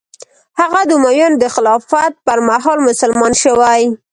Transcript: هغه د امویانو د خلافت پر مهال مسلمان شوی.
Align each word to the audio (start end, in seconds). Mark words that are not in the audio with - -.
هغه 0.59 0.79
د 0.87 0.91
امویانو 0.97 1.39
د 1.43 1.45
خلافت 1.55 2.13
پر 2.25 2.37
مهال 2.47 2.79
مسلمان 2.89 3.33
شوی. 3.43 3.83